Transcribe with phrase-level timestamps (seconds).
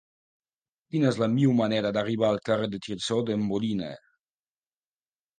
[0.93, 3.91] Quina és la millor manera d'arribar al carrer de Tirso de Molina?